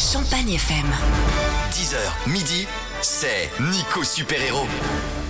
[0.00, 0.88] Champagne FM.
[1.76, 2.00] 10h,
[2.32, 2.66] midi,
[3.02, 4.64] c'est Nico Super Héros.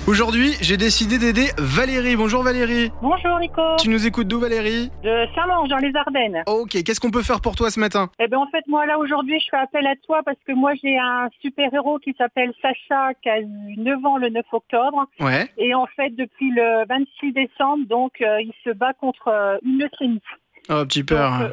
[0.06, 2.14] Aujourd'hui, j'ai décidé d'aider Valérie.
[2.14, 2.92] Bonjour Valérie.
[3.02, 6.44] Bonjour Nico, Tu nous écoutes d'où Valérie de Saint-Lange dans les Ardennes.
[6.46, 8.10] Ok, qu'est-ce qu'on peut faire pour toi ce matin?
[8.20, 10.72] Eh bien en fait moi là aujourd'hui je fais appel à toi parce que moi
[10.80, 15.06] j'ai un super héros qui s'appelle Sacha qui a eu 9 ans le 9 octobre
[15.18, 15.48] Ouais.
[15.58, 19.78] et en fait depuis le 26 décembre donc euh, il se bat contre euh, une
[19.80, 20.20] leucémie.
[20.68, 21.40] Oh, petit Donc, peur.
[21.42, 21.48] euh,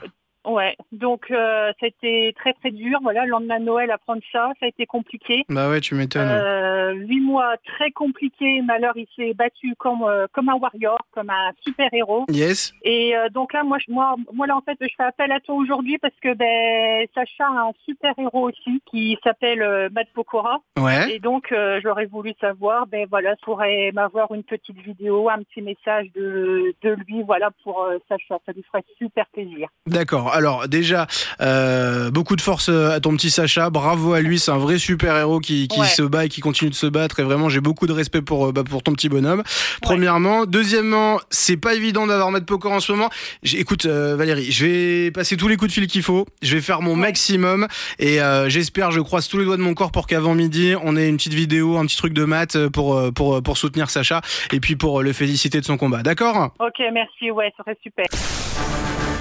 [0.48, 3.00] Ouais, donc euh, ça a été très très dur.
[3.02, 5.44] Voilà, le lendemain de Noël, apprendre ça, ça a été compliqué.
[5.50, 6.28] Bah ouais, tu m'étonnes.
[6.30, 11.30] Euh, huit mois très compliqués, alors il s'est battu comme euh, comme un warrior, comme
[11.30, 12.26] un super héros.
[12.30, 12.74] Yes.
[12.84, 15.40] Et euh, donc là, moi, je- moi, moi là en fait, je fais appel à
[15.42, 20.60] toi aujourd'hui parce que ben Sacha a un super héros aussi qui s'appelle Matt Pokora.
[20.78, 21.14] Ouais.
[21.14, 26.08] Et donc j'aurais voulu savoir, ben voilà, pourrait m'avoir une petite vidéo, un petit message
[26.16, 29.68] de de lui, voilà pour Sacha, ça lui ferait super plaisir.
[29.86, 30.32] D'accord.
[30.38, 31.08] Alors déjà,
[31.42, 33.70] euh, beaucoup de force euh, à ton petit Sacha.
[33.70, 34.40] Bravo à lui.
[34.40, 35.88] C'est un vrai super héros qui, qui Ouais.
[35.88, 37.20] se bat et qui continue de se battre.
[37.20, 39.44] Et vraiment, j'ai beaucoup de respect pour euh, bah, pour ton petit bonhomme.
[39.82, 43.10] Premièrement, deuxièmement, c'est pas évident d'avoir Matt Poker en ce moment.
[43.44, 46.26] Écoute, euh, Valérie, je vais passer tous les coups de fil qu'il faut.
[46.42, 47.08] Je vais faire mon Ouais.
[47.08, 47.68] maximum
[48.00, 50.96] et euh, j'espère, je croise tous les doigts de mon corps pour qu'avant midi, on
[50.98, 54.22] ait une petite vidéo, un petit truc de maths pour pour pour soutenir Sacha
[54.52, 56.04] et puis pour le féliciter de son combat.
[56.04, 56.54] D'accord?
[56.60, 58.06] Ok, merci, ouais, ça serait super.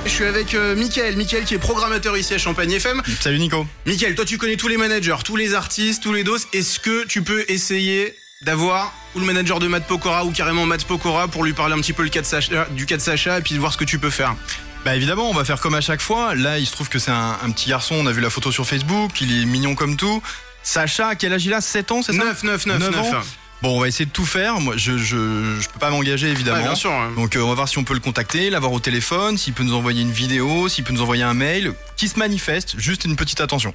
[0.06, 3.02] Je suis avec euh, Mickaël, Mickaël qui est programmateur ici à Champagne FM.
[3.20, 3.66] Salut Nico.
[3.86, 6.36] Mickaël, toi tu connais tous les managers, tous les artistes, tous les dos.
[6.52, 10.84] Est-ce que tu peux essayer d'avoir ou le manager de Matt Pokora ou carrément Matt
[10.84, 13.38] Pokora pour lui parler un petit peu le cas de Sacha, du cas de Sacha
[13.38, 14.36] et puis de voir ce que tu peux faire?
[14.84, 16.36] Bah évidemment, on va faire comme à chaque fois.
[16.36, 18.52] Là, il se trouve que c'est un, un petit garçon, on a vu la photo
[18.52, 20.22] sur Facebook, il est mignon comme tout.
[20.62, 21.60] Sacha, quel âge il a?
[21.60, 22.24] 7 ans, c'est ça?
[22.24, 23.14] 9, 9, 9, Neuf 9.
[23.14, 23.20] ans?
[23.62, 24.60] Bon, on va essayer de tout faire.
[24.60, 26.58] Moi, je, je, je peux pas m'engager évidemment.
[26.58, 26.90] Ouais, bien sûr.
[27.16, 29.62] Donc euh, on va voir si on peut le contacter, l'avoir au téléphone, s'il peut
[29.64, 33.16] nous envoyer une vidéo, s'il peut nous envoyer un mail, qui se manifeste, juste une
[33.16, 33.72] petite attention.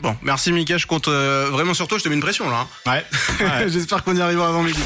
[0.00, 2.66] Bon, merci Mika, je compte euh, vraiment sur toi, je te mets une pression là.
[2.86, 3.00] hein.
[3.40, 3.68] Ouais.
[3.68, 4.80] J'espère qu'on y arrivera avant midi.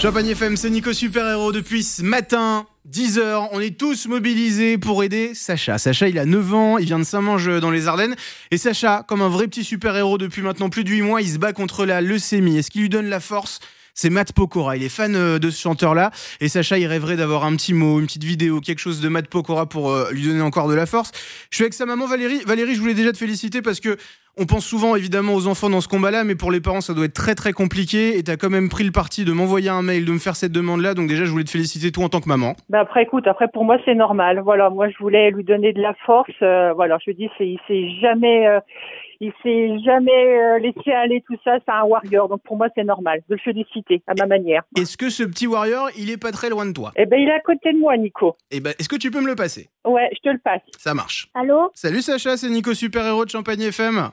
[0.00, 2.64] Champagne FM, c'est Nico Super Héros depuis ce matin.
[2.90, 5.76] 10h, on est tous mobilisés pour aider Sacha.
[5.76, 8.16] Sacha, il a 9 ans, il vient de Saint-Mange dans les Ardennes.
[8.50, 11.36] Et Sacha, comme un vrai petit super-héros depuis maintenant plus de 8 mois, il se
[11.36, 12.56] bat contre la leucémie.
[12.56, 13.60] Et ce qui lui donne la force,
[13.92, 14.78] c'est Matt Pokora.
[14.78, 16.12] Il est fan euh, de ce chanteur-là.
[16.40, 19.28] Et Sacha, il rêverait d'avoir un petit mot, une petite vidéo, quelque chose de Matt
[19.28, 21.12] Pokora pour euh, lui donner encore de la force.
[21.50, 22.40] Je suis avec sa maman Valérie.
[22.46, 23.98] Valérie, je voulais déjà te féliciter parce que
[24.40, 27.04] on pense souvent évidemment aux enfants dans ce combat-là, mais pour les parents, ça doit
[27.04, 28.16] être très très compliqué.
[28.16, 30.52] Et t'as quand même pris le parti de m'envoyer un mail, de me faire cette
[30.52, 30.94] demande-là.
[30.94, 32.54] Donc déjà, je voulais te féliciter toi en tant que maman.
[32.70, 34.40] Ben après, écoute, après pour moi c'est normal.
[34.42, 36.30] Voilà, moi je voulais lui donner de la force.
[36.42, 38.60] euh, voilà, je dis, c'est, il s'est jamais, euh,
[39.20, 41.58] il s'est jamais euh, laissé aller tout ça.
[41.66, 44.62] C'est un warrior, donc pour moi c'est normal de le féliciter à ma manière.
[44.78, 46.92] Est-ce que ce petit warrior, il est pas très loin de toi?
[46.96, 48.36] Eh ben il est à côté de moi, Nico.
[48.50, 49.68] Eh ben, est-ce que tu peux me le passer?
[49.84, 50.62] Ouais, je te le passe.
[50.78, 51.28] Ça marche.
[51.34, 51.70] Allô?
[51.74, 54.10] Salut Sacha, c'est Nico Super Héros de Champagne FM.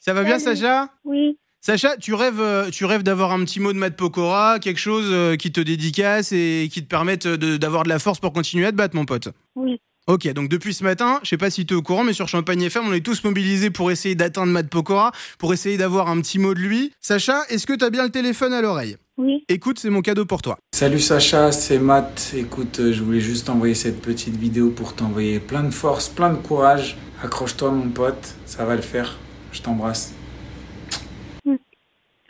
[0.00, 0.38] Ça va bien.
[0.38, 0.90] Sacha?
[1.04, 1.38] Oui.
[1.60, 5.06] Sacha, tu rêves, euh, tu rêves d'avoir un petit mot de Matt Pokora, quelque chose
[5.10, 8.66] euh, qui te dédicace et qui te permette de- d'avoir de la force pour continuer
[8.66, 9.28] à te battre, mon pote?
[9.56, 9.80] Oui.
[10.06, 12.28] Ok, donc depuis ce matin, je sais pas si tu es au courant, mais sur
[12.28, 16.18] Champagne FM, on est tous mobilisés pour essayer d'atteindre Matt Pokora, pour essayer d'avoir un
[16.22, 16.92] petit mot de lui.
[17.00, 18.96] Sacha, est-ce que tu as bien le téléphone à l'oreille?
[19.18, 19.44] Oui.
[19.48, 20.56] Écoute, c'est mon cadeau pour toi.
[20.72, 22.32] Salut Sacha, c'est Matt.
[22.36, 26.30] Écoute, euh, je voulais juste envoyer cette petite vidéo pour t'envoyer plein de force, plein
[26.30, 26.96] de courage.
[27.22, 29.18] Accroche-toi mon pote, ça va le faire.
[29.52, 30.14] Je t'embrasse.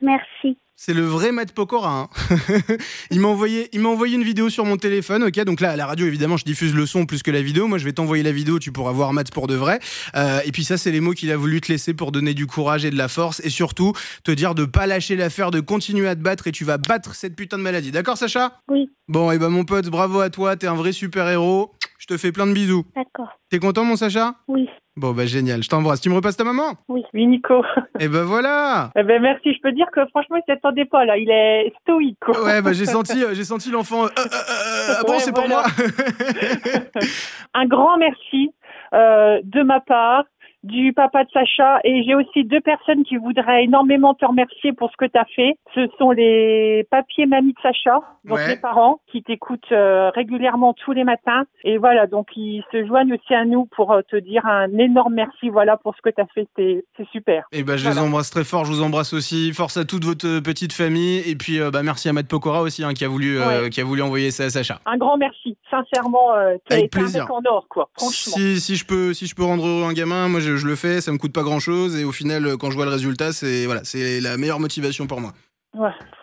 [0.01, 0.57] Merci.
[0.77, 1.91] C'est le vrai Matt Pokora.
[2.03, 2.09] hein.
[3.11, 5.25] il m'a envoyé, il m'a envoyé une vidéo sur mon téléphone.
[5.25, 7.67] Ok, donc là à la radio évidemment je diffuse le son plus que la vidéo.
[7.67, 9.81] Moi je vais t'envoyer la vidéo, tu pourras voir Matt pour de vrai.
[10.15, 12.47] Euh, et puis ça c'est les mots qu'il a voulu te laisser pour donner du
[12.47, 13.93] courage et de la force et surtout
[14.23, 17.17] te dire de pas lâcher l'affaire, de continuer à te battre et tu vas battre
[17.17, 17.91] cette putain de maladie.
[17.91, 18.61] D'accord Sacha?
[18.69, 18.89] Oui.
[19.09, 21.73] Bon et ben mon pote, bravo à toi, t'es un vrai super héros.
[21.99, 22.85] Je te fais plein de bisous.
[22.95, 23.31] D'accord.
[23.51, 24.37] T'es content mon Sacha?
[24.47, 24.69] Oui.
[24.99, 26.01] Bon bah génial, je t'embrasse.
[26.01, 26.73] Tu me repasses ta maman?
[26.89, 27.63] Oui, Nico.
[28.01, 28.91] Et ben voilà.
[28.97, 29.55] Eh ben merci.
[29.55, 31.17] Je peux dire que franchement il s'attendait pas là.
[31.17, 32.19] Il est stoïque.
[32.21, 32.43] Quoi.
[32.45, 34.07] Ouais, bah j'ai senti, euh, j'ai senti l'enfant.
[34.07, 35.63] euh, euh, euh, euh, ah bon, Ouais, c'est pour moi.
[37.55, 38.51] Un grand merci
[38.93, 40.25] euh, de ma part,
[40.69, 44.91] du papa de Sacha, et j'ai aussi deux personnes qui voudraient énormément te remercier pour
[44.91, 45.57] ce que tu as fait.
[45.75, 48.49] Ce sont les papiers mamies de Sacha, donc Ouais.
[48.49, 51.45] les parents, qui t'écoutent euh, régulièrement tous les matins.
[51.65, 55.15] Et voilà, donc ils se joignent aussi à nous pour euh, te dire un énorme
[55.15, 56.47] merci, voilà, pour ce que tu as fait.
[56.57, 57.45] C'est super.
[57.53, 59.53] Et ben je les embrasse très fort, je vous embrasse aussi.
[59.53, 61.19] Force à toute votre petite famille.
[61.29, 63.71] Et puis euh, bah merci à Matt Pokora aussi hein, qui a voulu, euh, Ouais.
[63.71, 64.81] qui a voulu envoyer ça à Sacha.
[64.87, 65.57] Un grand merci.
[65.71, 67.23] Sincèrement, Avec t'es un plaisir.
[67.25, 67.89] mec en or, quoi.
[67.99, 68.35] Franchement.
[68.37, 70.77] Si, si je peux si je peux rendre heureux un gamin, moi je, je le
[70.77, 73.33] fais, ça me coûte pas grand chose et au final quand je vois le résultat,
[73.33, 75.33] c'est c'est la meilleure motivation pour moi.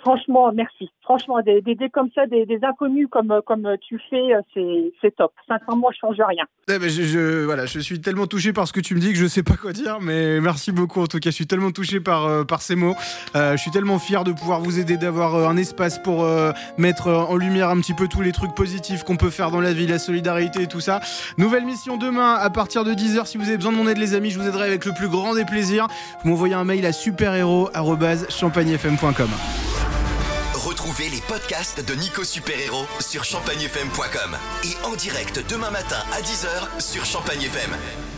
[0.01, 0.91] Franchement, merci.
[1.01, 1.61] Franchement, des
[1.91, 5.31] comme ça, des, inconnus comme, comme tu fais, euh, c'est, top.
[5.47, 6.45] Sincèrement, je change rien.
[6.67, 9.17] Eh ben, je, voilà, je suis tellement touché par ce que tu me dis que
[9.17, 11.31] je sais pas quoi dire, mais merci beaucoup en tout cas.
[11.31, 12.93] Je suis tellement touché par, euh, par ces mots.
[13.35, 16.27] Euh, je suis tellement fier de pouvoir vous aider, d'avoir un espace pour
[16.77, 19.73] mettre en lumière un petit peu tous les trucs positifs qu'on peut faire dans la
[19.73, 20.99] vie, la solidarité et tout ça.
[21.37, 23.25] Nouvelle mission demain à partir de 10h.
[23.25, 25.09] Si vous avez besoin de mon aide, les amis, je vous aiderai avec le plus
[25.09, 25.87] grand des plaisirs.
[26.23, 29.29] Vous m'envoyez un mail à superhéros.champagnefm.com.
[30.97, 36.81] Les podcasts de Nico Super Héros sur champagnefm.com et en direct demain matin à 10h
[36.81, 38.14] sur Champagne FM.